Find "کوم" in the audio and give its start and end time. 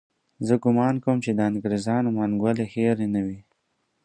1.03-1.17